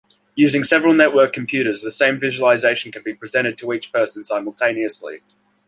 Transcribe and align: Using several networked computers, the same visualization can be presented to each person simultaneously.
Using 0.33 0.63
several 0.63 0.95
networked 0.95 1.31
computers, 1.33 1.83
the 1.83 1.91
same 1.91 2.19
visualization 2.19 2.91
can 2.91 3.03
be 3.03 3.13
presented 3.13 3.55
to 3.59 3.71
each 3.71 3.93
person 3.93 4.23
simultaneously. 4.23 5.19